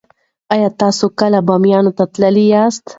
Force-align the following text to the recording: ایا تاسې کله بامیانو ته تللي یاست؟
ایا 0.53 0.69
تاسې 0.79 1.05
کله 1.19 1.39
بامیانو 1.47 1.91
ته 1.97 2.03
تللي 2.13 2.45
یاست؟ 2.53 2.83